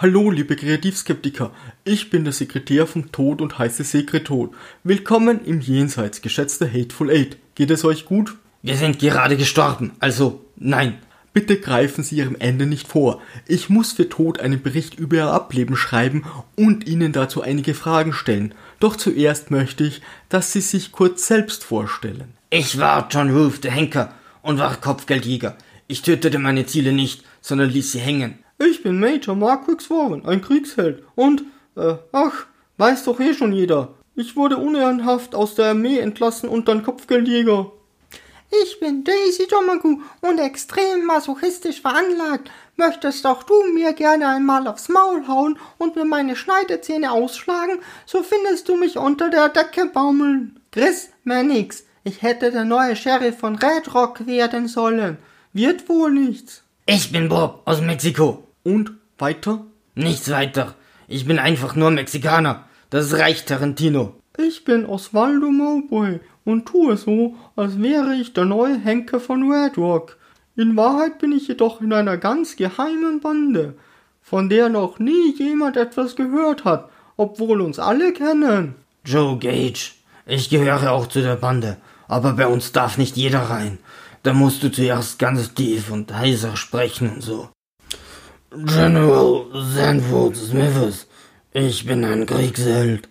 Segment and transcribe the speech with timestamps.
[0.00, 1.50] Hallo, liebe Kreativskeptiker.
[1.82, 4.54] Ich bin der Sekretär vom Tod und heiße Sekretod.
[4.84, 7.36] Willkommen im Jenseits, geschätzter Hateful Eight.
[7.56, 8.36] Geht es euch gut?
[8.62, 10.98] Wir sind gerade gestorben, also nein.
[11.32, 13.20] Bitte greifen Sie Ihrem Ende nicht vor.
[13.48, 18.12] Ich muss für Tod einen Bericht über Ihr Ableben schreiben und Ihnen dazu einige Fragen
[18.12, 18.54] stellen.
[18.78, 22.34] Doch zuerst möchte ich, dass Sie sich kurz selbst vorstellen.
[22.50, 25.58] Ich war John Roof, der Henker, und war Kopfgeldjäger.
[25.88, 28.38] Ich tötete meine Ziele nicht, sondern ließ sie hängen.
[28.58, 31.04] Ich bin Major Marquix Warren, ein Kriegsheld.
[31.14, 31.44] Und,
[31.76, 33.94] äh, ach, weiß doch eh schon jeder.
[34.16, 37.70] Ich wurde unehrenhaft aus der Armee entlassen und dann Kopfgeldjäger.
[38.62, 42.50] Ich bin Daisy Domagu und extrem masochistisch veranlagt.
[42.76, 48.24] Möchtest doch du mir gerne einmal aufs Maul hauen und mir meine Schneidezähne ausschlagen, so
[48.24, 50.58] findest du mich unter der Decke baumeln.
[50.72, 55.18] Chris Mannix, ich hätte der neue Sheriff von Red Rock werden sollen.
[55.52, 56.62] Wird wohl nichts.
[56.86, 58.47] Ich bin Bob aus Mexiko.
[58.68, 59.64] Und weiter?
[59.94, 60.74] Nichts weiter.
[61.06, 62.64] Ich bin einfach nur Mexikaner.
[62.90, 64.16] Das reicht, Tarantino.
[64.36, 69.78] Ich bin Osvaldo Mowboy und tue so, als wäre ich der neue Henker von Red
[69.78, 70.18] Rock.
[70.54, 73.72] In Wahrheit bin ich jedoch in einer ganz geheimen Bande,
[74.20, 78.74] von der noch nie jemand etwas gehört hat, obwohl uns alle kennen.
[79.02, 79.92] Joe Gage.
[80.26, 83.78] Ich gehöre auch zu der Bande, aber bei uns darf nicht jeder rein.
[84.24, 87.48] Da musst du zuerst ganz tief und heiser sprechen und so.
[88.50, 91.06] General Sanford Smithers,
[91.52, 93.06] ich bin ein Kriegsheld.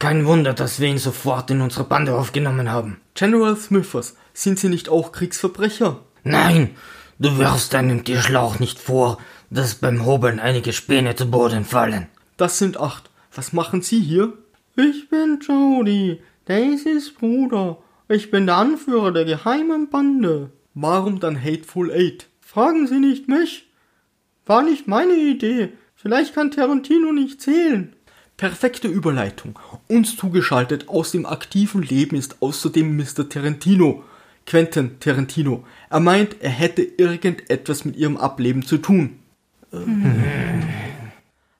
[0.00, 3.00] Kein Wunder, dass wir ihn sofort in unsere Bande aufgenommen haben.
[3.14, 6.00] General Smithers, sind Sie nicht auch Kriegsverbrecher?
[6.24, 6.70] Nein,
[7.20, 9.18] du wirfst einem Tischlauch nicht vor,
[9.48, 12.08] dass beim Hobeln einige Späne zu Boden fallen.
[12.36, 13.10] Das sind acht.
[13.32, 14.32] Was machen Sie hier?
[14.74, 17.78] Ich bin Jody, Daisys Bruder.
[18.08, 20.50] Ich bin der Anführer der geheimen Bande.
[20.74, 22.26] Warum dann Hateful Eight?
[22.40, 23.69] Fragen Sie nicht mich.
[24.46, 25.72] War nicht meine Idee.
[25.94, 27.94] Vielleicht kann Tarantino nicht zählen.
[28.36, 29.58] Perfekte Überleitung.
[29.86, 33.28] Uns zugeschaltet aus dem aktiven Leben ist außerdem Mr.
[33.28, 34.02] Tarantino.
[34.46, 35.64] Quentin Tarantino.
[35.90, 39.18] Er meint, er hätte irgendetwas mit ihrem Ableben zu tun.
[39.70, 40.64] Hm.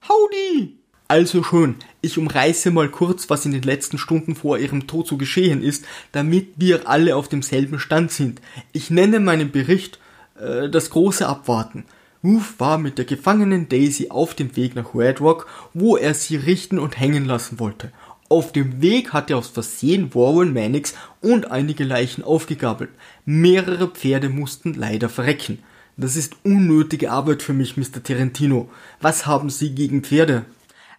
[0.08, 0.76] Howdy!
[1.06, 5.16] Also schön, ich umreiße mal kurz, was in den letzten Stunden vor ihrem Tod so
[5.16, 8.40] geschehen ist, damit wir alle auf demselben Stand sind.
[8.72, 9.98] Ich nenne meinen Bericht
[10.38, 11.84] äh, das große Abwarten.
[12.22, 16.36] Roof war mit der gefangenen Daisy auf dem Weg nach Red Rock, wo er sie
[16.36, 17.92] richten und hängen lassen wollte.
[18.28, 22.90] Auf dem Weg hat er aus Versehen Warren Mannix und einige Leichen aufgegabelt.
[23.24, 25.62] Mehrere Pferde mussten leider verrecken.
[25.96, 28.02] Das ist unnötige Arbeit für mich, Mr.
[28.02, 28.70] Tarantino.
[29.00, 30.44] Was haben Sie gegen Pferde?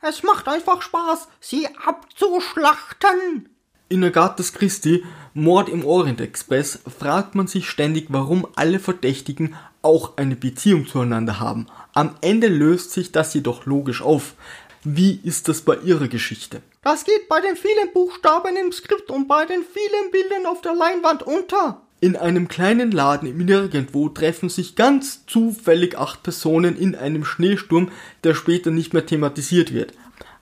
[0.01, 3.49] Es macht einfach Spaß, sie abzuschlachten.
[3.91, 5.03] In Agathas Christi,
[5.33, 11.41] Mord im Orient Express, fragt man sich ständig, warum alle Verdächtigen auch eine Beziehung zueinander
[11.41, 11.67] haben.
[11.93, 14.35] Am Ende löst sich das jedoch logisch auf.
[14.85, 16.61] Wie ist das bei Ihrer Geschichte?
[16.83, 20.73] Das geht bei den vielen Buchstaben im Skript und bei den vielen Bildern auf der
[20.73, 21.81] Leinwand unter.
[21.99, 27.91] In einem kleinen Laden im Nirgendwo treffen sich ganz zufällig acht Personen in einem Schneesturm,
[28.23, 29.91] der später nicht mehr thematisiert wird.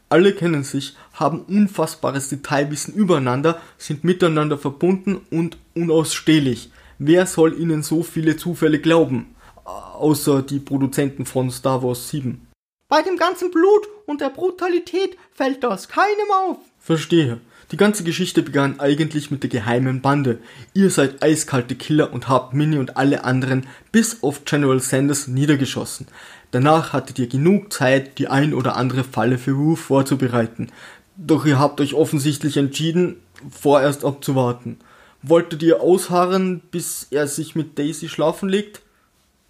[0.09, 6.71] Alle kennen sich, haben unfassbares Detailwissen übereinander, sind miteinander verbunden und unausstehlich.
[6.97, 9.35] Wer soll ihnen so viele Zufälle glauben?
[9.65, 12.47] Außer die Produzenten von Star Wars 7.
[12.87, 16.57] Bei dem ganzen Blut und der Brutalität fällt das keinem auf.
[16.79, 17.39] Verstehe.
[17.71, 20.39] Die ganze Geschichte begann eigentlich mit der geheimen Bande.
[20.73, 26.07] Ihr seid eiskalte Killer und habt Minnie und alle anderen bis auf General Sanders niedergeschossen.
[26.49, 30.71] Danach hattet ihr genug Zeit, die ein oder andere Falle für Roof vorzubereiten.
[31.15, 33.17] Doch ihr habt euch offensichtlich entschieden,
[33.51, 34.79] vorerst abzuwarten.
[35.21, 38.81] Wolltet ihr ausharren, bis er sich mit Daisy schlafen legt?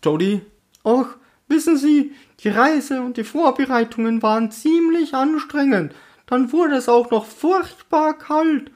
[0.03, 0.41] Jody?
[0.83, 1.05] Ach,
[1.47, 2.11] wissen Sie,
[2.43, 5.93] die Reise und die Vorbereitungen waren ziemlich anstrengend.
[6.29, 8.69] Dann wurde es auch noch furchtbar kalt.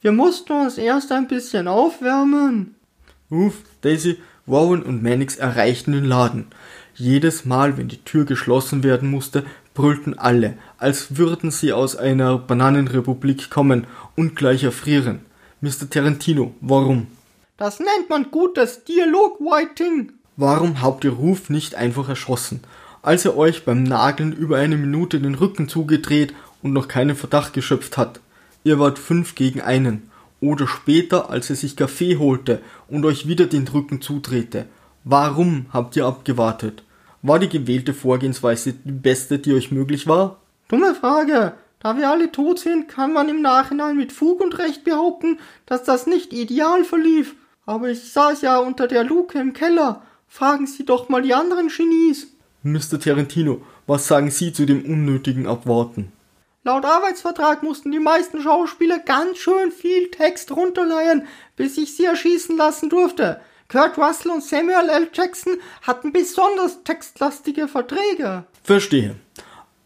[0.00, 2.76] Wir mussten uns erst ein bisschen aufwärmen.
[3.28, 6.46] Ruf, Daisy, Warren und Mannix erreichten den Laden.
[6.94, 9.44] Jedes Mal, wenn die Tür geschlossen werden musste,
[9.74, 15.22] brüllten alle, als würden sie aus einer Bananenrepublik kommen und gleich erfrieren.
[15.60, 15.90] Mr.
[15.90, 17.08] Tarantino, warum?
[17.56, 20.12] Das nennt man gutes Dialogwriting.
[20.36, 22.60] Warum habt ihr Ruf nicht einfach erschossen,
[23.02, 27.52] als er euch beim Nageln über eine Minute den Rücken zugedreht und noch keinen Verdacht
[27.52, 28.20] geschöpft hat?
[28.64, 30.10] Ihr wart fünf gegen einen.
[30.40, 34.66] Oder später, als er sich Kaffee holte und euch wieder den Rücken zudrehte.
[35.04, 36.82] Warum habt ihr abgewartet?
[37.22, 40.38] War die gewählte Vorgehensweise die beste, die euch möglich war?
[40.68, 41.54] Dumme Frage.
[41.78, 45.82] Da wir alle tot sind, kann man im Nachhinein mit Fug und Recht behaupten, dass
[45.82, 47.34] das nicht ideal verlief.
[47.66, 50.02] Aber ich saß ja unter der Luke im Keller.
[50.28, 52.28] Fragen Sie doch mal die anderen Genies.
[52.62, 53.00] Mr.
[53.00, 56.12] Tarantino, was sagen Sie zu dem unnötigen Abwarten?
[56.64, 61.26] Laut Arbeitsvertrag mussten die meisten Schauspieler ganz schön viel Text runterleiern,
[61.56, 63.40] bis ich sie erschießen lassen durfte.
[63.68, 65.08] Kurt Russell und Samuel L.
[65.12, 68.44] Jackson hatten besonders textlastige Verträge.
[68.62, 69.16] Verstehe.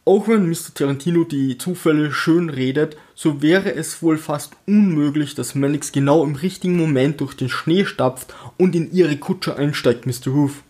[0.05, 0.75] Auch wenn Mr.
[0.75, 6.35] Tarantino die Zufälle schön redet, so wäre es wohl fast unmöglich, dass Mannix genau im
[6.35, 10.35] richtigen Moment durch den Schnee stapft und in ihre Kutsche einsteigt, Mr.
[10.35, 10.63] Hoof.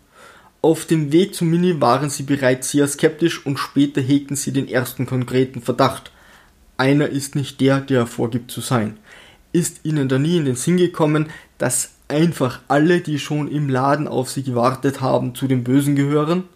[0.66, 4.66] Auf dem Weg zu Mini waren sie bereits sehr skeptisch und später hegten sie den
[4.66, 6.10] ersten konkreten Verdacht.
[6.76, 8.96] Einer ist nicht der, der er vorgibt zu sein.
[9.52, 14.08] Ist ihnen da nie in den Sinn gekommen, dass einfach alle, die schon im Laden
[14.08, 16.48] auf sie gewartet haben, zu den Bösen gehören?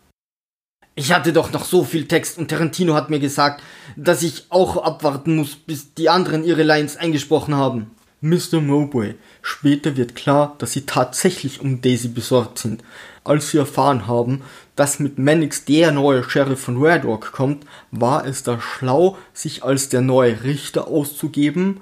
[0.96, 3.62] Ich hatte doch noch so viel Text und Tarantino hat mir gesagt,
[3.94, 7.92] dass ich auch abwarten muss, bis die anderen ihre Lines eingesprochen haben.
[8.22, 8.60] Mr.
[8.60, 12.84] Mowbray, später wird klar, dass sie tatsächlich um Daisy besorgt sind.
[13.24, 14.42] Als sie erfahren haben,
[14.76, 19.64] dass mit Mannix der neue Sheriff von Red Rock kommt, war es da schlau, sich
[19.64, 21.80] als der neue Richter auszugeben?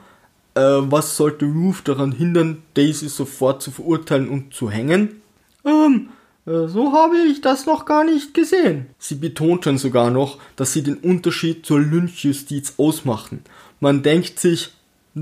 [0.55, 5.20] Äh, was sollte Ruth daran hindern, Daisy sofort zu verurteilen und zu hängen?
[5.64, 6.11] Ähm,
[6.46, 8.87] äh, so habe ich das noch gar nicht gesehen.
[8.99, 13.43] Sie betonten sogar noch, dass sie den Unterschied zur Lynchjustiz ausmachen.
[13.81, 14.70] Man denkt sich,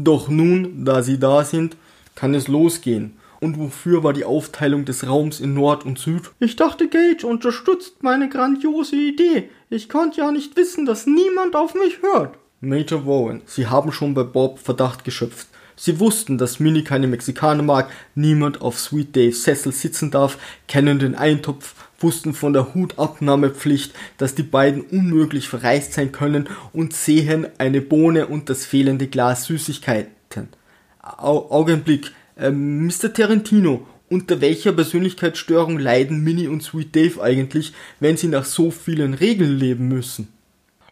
[0.04, 1.76] doch nun, da sie da sind,
[2.14, 3.16] kann es losgehen.
[3.40, 6.31] Und wofür war die Aufteilung des Raums in Nord und Süd?
[6.40, 9.50] Ich dachte, Gage unterstützt meine grandiose Idee.
[9.69, 12.37] Ich konnte ja nicht wissen, dass niemand auf mich hört.
[12.60, 15.48] Major Warren, Sie haben schon bei Bob Verdacht geschöpft.
[15.78, 20.99] Sie wussten, dass Minnie keine Mexikaner mag, niemand auf Sweet Daves Sessel sitzen darf, kennen
[20.99, 27.46] den Eintopf, wussten von der Hutabnahmepflicht, dass die beiden unmöglich verreist sein können und sehen
[27.58, 30.49] eine Bohne und das fehlende Glas Süßigkeiten.
[31.02, 33.12] Au Augenblick, äh, Mr.
[33.12, 39.14] Tarantino, unter welcher Persönlichkeitsstörung leiden Minnie und Sweet Dave eigentlich, wenn sie nach so vielen
[39.14, 40.32] Regeln leben müssen?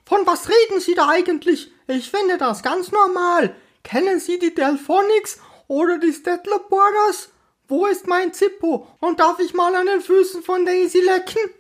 [0.04, 1.70] Von was reden Sie da eigentlich?
[1.87, 3.54] Ich finde das ganz normal.
[3.84, 5.38] Kennen Sie die Delphonics
[5.69, 7.28] oder die Stettler Brothers?
[7.69, 8.88] Wo ist mein Zippo?
[8.98, 11.50] Und darf ich mal an den Füßen von Daisy lecken?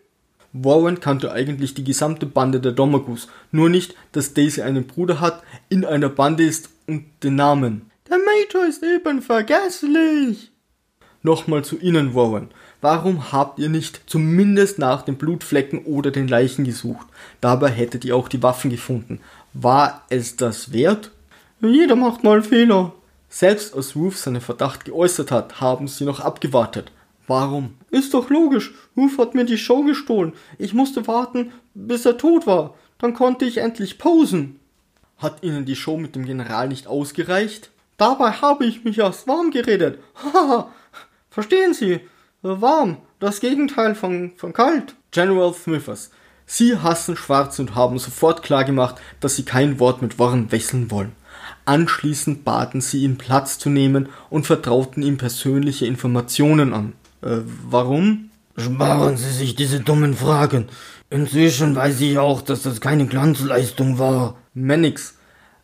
[0.52, 5.42] Warren kannte eigentlich die gesamte Bande der Domagus, nur nicht, dass Daisy einen Bruder hat,
[5.68, 7.90] in einer Bande ist und den Namen.
[8.08, 10.50] Der Major ist eben vergesslich.
[11.22, 12.50] Nochmal zu Ihnen, Warren.
[12.80, 17.06] Warum habt ihr nicht zumindest nach den Blutflecken oder den Leichen gesucht?
[17.40, 19.20] Dabei hättet ihr auch die Waffen gefunden.
[19.52, 21.10] War es das wert?
[21.68, 22.92] Jeder macht mal Fehler.
[23.28, 26.92] Selbst als Ruth seinen Verdacht geäußert hat, haben sie noch abgewartet.
[27.26, 27.74] Warum?
[27.90, 28.74] Ist doch logisch.
[28.96, 30.34] Ruth hat mir die Show gestohlen.
[30.58, 32.74] Ich musste warten, bis er tot war.
[32.98, 34.60] Dann konnte ich endlich posen.
[35.18, 37.70] Hat Ihnen die Show mit dem General nicht ausgereicht?
[37.96, 39.98] Dabei habe ich mich erst warm geredet.
[40.22, 40.70] Haha.
[41.30, 42.00] Verstehen Sie?
[42.42, 42.98] Warm.
[43.20, 44.94] Das Gegenteil von, von kalt.
[45.12, 46.10] General Smithers.
[46.46, 51.12] Sie hassen Schwarz und haben sofort klargemacht, dass sie kein Wort mit Warren wechseln wollen.
[51.64, 56.92] Anschließend baten sie ihn Platz zu nehmen und vertrauten ihm persönliche Informationen an.
[57.22, 57.38] Äh,
[57.68, 58.30] warum?
[58.56, 60.66] Sparen Sie sich diese dummen Fragen.
[61.10, 64.36] Inzwischen weiß ich auch, dass das keine Glanzleistung war.
[64.54, 65.14] Mannix.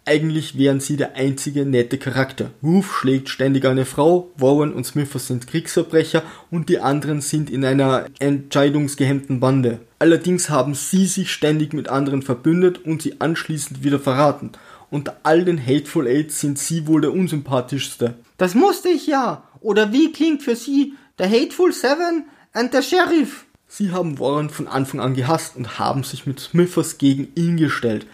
[0.06, 2.50] Eigentlich wären sie der einzige nette Charakter.
[2.62, 7.64] Ruth schlägt ständig eine Frau, Warren und Smithers sind Kriegsverbrecher und die anderen sind in
[7.64, 9.80] einer entscheidungsgehemmten Bande.
[10.00, 14.52] Allerdings haben sie sich ständig mit anderen verbündet und sie anschließend wieder verraten.
[14.90, 18.14] Unter all den Hateful Eights sind sie wohl der unsympathischste.
[18.38, 19.44] Das musste ich ja.
[19.61, 23.44] Oder wie klingt für Sie der Hateful Seven und der Sheriff?
[23.68, 28.06] Sie haben Warren von Anfang an gehasst und haben sich mit Smithers gegen ihn gestellt.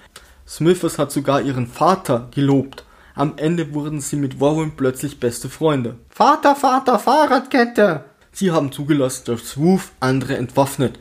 [0.46, 2.84] Smithers hat sogar ihren Vater gelobt.
[3.14, 5.96] Am Ende wurden sie mit Warren plötzlich beste Freunde.
[6.10, 8.04] Vater, Vater, Fahrradkette.
[8.32, 10.98] Sie haben zugelassen, dass Ruth andere entwaffnet.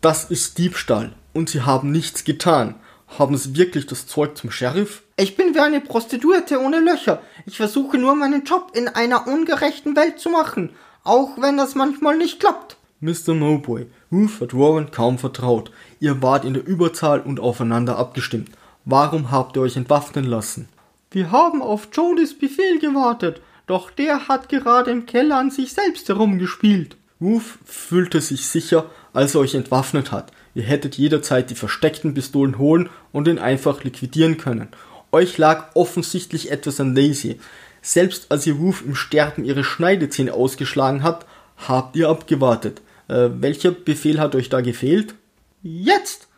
[0.00, 1.12] Das ist Diebstahl.
[1.34, 2.76] Und sie haben nichts getan.
[3.18, 5.02] Haben Sie wirklich das Zeug zum Sheriff?
[5.16, 7.20] Ich bin wie eine Prostituierte ohne Löcher.
[7.44, 10.70] Ich versuche nur meinen Job in einer ungerechten Welt zu machen,
[11.04, 12.76] auch wenn das manchmal nicht klappt.
[13.00, 13.34] Mr.
[13.34, 15.70] Mowbray, Ruth hat Warren kaum vertraut.
[16.00, 18.50] Ihr wart in der Überzahl und aufeinander abgestimmt.
[18.84, 20.68] Warum habt ihr euch entwaffnen lassen?
[21.10, 26.08] Wir haben auf Jodys Befehl gewartet, doch der hat gerade im Keller an sich selbst
[26.08, 26.96] herumgespielt.
[27.20, 30.32] Ruth fühlte sich sicher, als er euch entwaffnet hat.
[30.54, 34.68] Ihr hättet jederzeit die versteckten Pistolen holen und ihn einfach liquidieren können.
[35.12, 37.40] Euch lag offensichtlich etwas an Daisy.
[37.82, 41.26] Selbst als ihr Ruth im Sterben ihre Schneidezähne ausgeschlagen hat,
[41.56, 42.82] habt ihr abgewartet.
[43.08, 45.14] Äh, welcher Befehl hat euch da gefehlt?
[45.62, 46.28] Jetzt!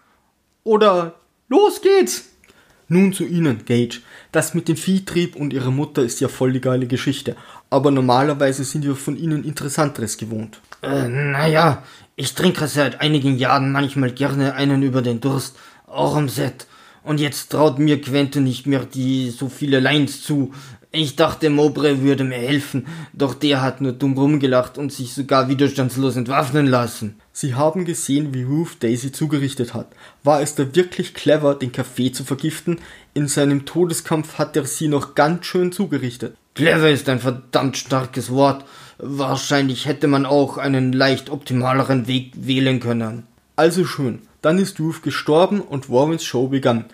[0.64, 1.14] Oder
[1.48, 2.31] los geht's!
[2.92, 4.00] Nun zu Ihnen, Gage.
[4.32, 7.36] Das mit dem Viehtrieb und Ihrer Mutter ist ja voll die geile Geschichte.
[7.70, 10.60] Aber normalerweise sind wir von Ihnen Interessanteres gewohnt.
[10.82, 11.84] Äh, naja,
[12.16, 15.56] ich trinke seit einigen Jahren manchmal gerne einen über den Durst,
[15.86, 16.66] auch am Set.
[17.02, 20.52] Und jetzt traut mir Quentin nicht mehr die so viele Lines zu.
[20.94, 25.48] Ich dachte, Mowbray würde mir helfen, doch der hat nur dumm rumgelacht und sich sogar
[25.48, 27.16] widerstandslos entwaffnen lassen.
[27.32, 29.88] Sie haben gesehen, wie Ruth Daisy zugerichtet hat.
[30.22, 32.78] War es da wirklich clever, den Kaffee zu vergiften?
[33.14, 36.36] In seinem Todeskampf hat er sie noch ganz schön zugerichtet.
[36.54, 38.66] Clever ist ein verdammt starkes Wort.
[38.98, 43.22] Wahrscheinlich hätte man auch einen leicht optimaleren Weg wählen können.
[43.56, 44.20] Also schön.
[44.42, 46.84] Dann ist Ruth gestorben und Warrens Show begann.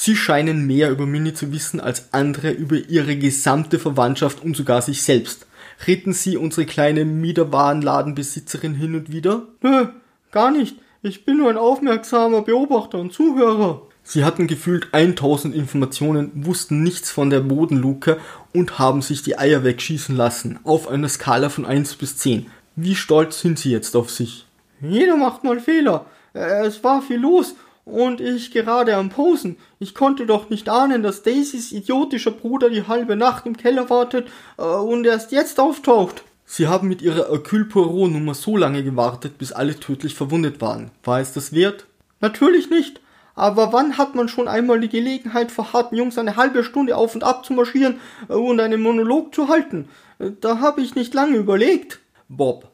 [0.00, 4.80] Sie scheinen mehr über Minnie zu wissen als andere über ihre gesamte Verwandtschaft und sogar
[4.80, 5.48] sich selbst.
[5.88, 9.48] Reden Sie unsere kleine Miederwarenladenbesitzerin hin und wieder?
[9.60, 9.88] Nö,
[10.30, 10.76] gar nicht.
[11.02, 13.82] Ich bin nur ein aufmerksamer Beobachter und Zuhörer.
[14.04, 18.18] Sie hatten gefühlt 1000 Informationen, wussten nichts von der Bodenluke
[18.54, 22.46] und haben sich die Eier wegschießen lassen, auf einer Skala von 1 bis 10.
[22.76, 24.46] Wie stolz sind Sie jetzt auf sich?
[24.80, 26.06] Jeder macht mal Fehler.
[26.34, 27.56] Äh, Es war viel los
[27.88, 29.56] und ich gerade am Posen.
[29.78, 34.28] Ich konnte doch nicht ahnen, dass Daisys idiotischer Bruder die halbe Nacht im Keller wartet
[34.58, 36.22] äh, und erst jetzt auftaucht.
[36.44, 40.90] Sie haben mit Ihrer Hercule Poirot Nummer so lange gewartet, bis alle tödlich verwundet waren.
[41.04, 41.86] War es das wert?
[42.20, 43.00] Natürlich nicht.
[43.34, 47.14] Aber wann hat man schon einmal die Gelegenheit, vor harten Jungs eine halbe Stunde auf
[47.14, 49.88] und ab zu marschieren äh, und einen Monolog zu halten?
[50.18, 52.00] Äh, Da habe ich nicht lange überlegt.
[52.28, 52.68] Bob,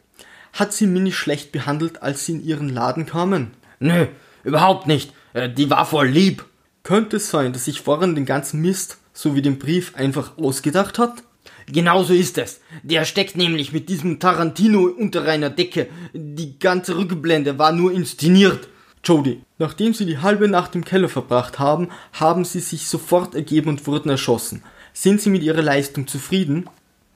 [0.53, 3.53] hat sie Minnie schlecht behandelt, als sie in ihren Laden kamen?
[3.79, 4.07] Nö,
[4.45, 5.13] überhaupt nicht.
[5.33, 6.45] Äh, Die war voll lieb.
[6.83, 11.23] Könnte es sein, dass sich Warren den ganzen Mist sowie den Brief einfach ausgedacht hat?
[11.67, 12.61] Genauso ist es.
[12.83, 15.89] Der steckt nämlich mit diesem Tarantino unter einer Decke.
[16.13, 18.69] Die ganze Rückblende war nur inszeniert.
[19.03, 23.71] Jody, nachdem sie die halbe Nacht im Keller verbracht haben, haben sie sich sofort ergeben
[23.71, 24.63] und wurden erschossen.
[24.93, 26.69] Sind sie mit ihrer Leistung zufrieden?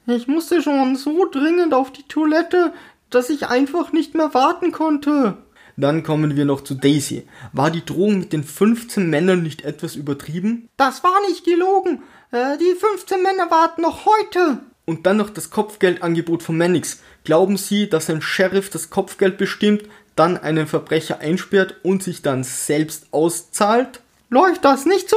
[0.07, 2.73] Ich musste schon so dringend auf die Toilette,
[3.11, 5.39] dass ich einfach nicht mehr warten konnte.
[5.79, 7.23] Dann kommen wir noch zu Daisy.
[7.53, 10.69] War die Drohung mit den 15 Männern nicht etwas übertrieben?
[10.77, 12.03] Das war nicht gelogen.
[12.33, 14.59] Äh, die 15 Männer warten noch heute.
[14.87, 16.99] Und dann noch das Kopfgeldangebot von Mannix.
[17.23, 19.85] Glauben Sie, dass ein Sheriff das Kopfgeld bestimmt,
[20.17, 24.01] dann einen Verbrecher einsperrt und sich dann selbst auszahlt?
[24.31, 25.17] Läuft das nicht so?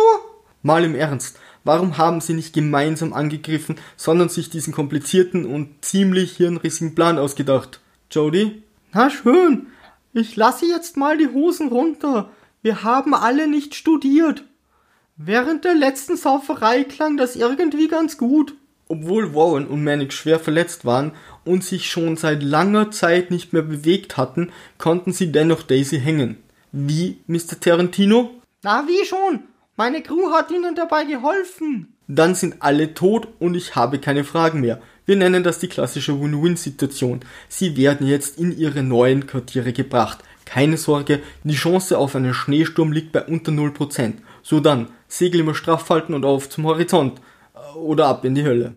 [0.62, 6.38] Mal im Ernst, warum haben Sie nicht gemeinsam angegriffen, sondern sich diesen komplizierten und ziemlich
[6.38, 7.80] hirnrissigen Plan ausgedacht?
[8.12, 8.62] Jody?
[8.94, 9.65] Na schön.
[10.13, 12.30] Ich lasse jetzt mal die Hosen runter.
[12.62, 14.44] Wir haben alle nicht studiert.
[15.15, 18.56] Während der letzten Sauferei klang das irgendwie ganz gut.
[18.89, 21.13] Obwohl Warren und Mannix schwer verletzt waren
[21.46, 26.44] und sich schon seit langer Zeit nicht mehr bewegt hatten, konnten sie dennoch Daisy hängen.
[26.74, 27.60] Wie, Mr.
[27.60, 28.32] Tarantino?
[28.63, 29.44] Na, wie schon?
[29.77, 31.96] Meine Crew hat ihnen dabei geholfen.
[32.08, 34.82] Dann sind alle tot und ich habe keine Fragen mehr.
[35.12, 37.20] Wir nennen das die klassische Win-Win-Situation.
[37.50, 40.20] Sie werden jetzt in ihre neuen Quartiere gebracht.
[40.46, 44.13] Keine Sorge, die Chance auf einen Schneesturm liegt bei unter 0%.
[44.41, 47.20] So dann, Segel immer straff halten und auf zum Horizont.
[47.75, 48.70] Oder ab in die Hölle.